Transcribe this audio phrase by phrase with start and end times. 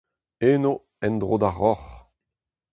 [0.51, 0.73] Eno,
[1.05, 1.91] en-dro d'ar Roc'h…